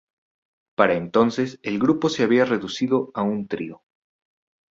Para 0.75 0.95
entonces 0.95 1.59
el 1.61 1.77
grupo 1.77 2.09
se 2.09 2.23
había 2.23 2.43
reducido 2.45 3.11
a 3.13 3.21
un 3.21 3.47
trío. 3.47 3.83